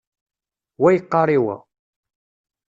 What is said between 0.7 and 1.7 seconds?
Wa yeqqaṛ i wa.